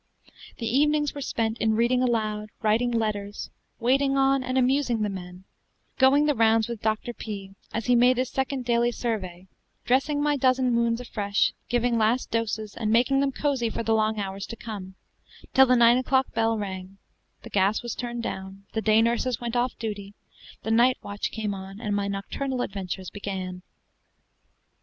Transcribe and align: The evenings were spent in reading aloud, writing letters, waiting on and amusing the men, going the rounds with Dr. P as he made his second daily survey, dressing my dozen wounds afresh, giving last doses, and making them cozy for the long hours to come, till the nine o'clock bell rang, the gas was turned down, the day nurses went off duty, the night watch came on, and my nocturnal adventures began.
The 0.57 0.65
evenings 0.65 1.13
were 1.13 1.21
spent 1.21 1.59
in 1.59 1.75
reading 1.75 2.01
aloud, 2.01 2.49
writing 2.63 2.89
letters, 2.89 3.51
waiting 3.79 4.17
on 4.17 4.43
and 4.43 4.57
amusing 4.57 5.03
the 5.03 5.09
men, 5.11 5.43
going 5.99 6.25
the 6.25 6.33
rounds 6.33 6.67
with 6.67 6.81
Dr. 6.81 7.13
P 7.13 7.51
as 7.71 7.85
he 7.85 7.93
made 7.95 8.17
his 8.17 8.31
second 8.31 8.65
daily 8.65 8.91
survey, 8.91 9.47
dressing 9.85 10.19
my 10.19 10.35
dozen 10.37 10.75
wounds 10.75 11.01
afresh, 11.01 11.53
giving 11.69 11.99
last 11.99 12.31
doses, 12.31 12.73
and 12.75 12.89
making 12.89 13.19
them 13.19 13.31
cozy 13.31 13.69
for 13.69 13.83
the 13.83 13.93
long 13.93 14.19
hours 14.19 14.47
to 14.47 14.55
come, 14.55 14.95
till 15.53 15.67
the 15.67 15.75
nine 15.75 15.99
o'clock 15.99 16.33
bell 16.33 16.57
rang, 16.57 16.97
the 17.43 17.51
gas 17.51 17.83
was 17.83 17.93
turned 17.93 18.23
down, 18.23 18.65
the 18.73 18.81
day 18.81 19.03
nurses 19.03 19.39
went 19.39 19.55
off 19.55 19.77
duty, 19.77 20.15
the 20.63 20.71
night 20.71 20.97
watch 21.03 21.29
came 21.29 21.53
on, 21.53 21.79
and 21.79 21.95
my 21.95 22.07
nocturnal 22.07 22.63
adventures 22.63 23.11
began. 23.11 23.61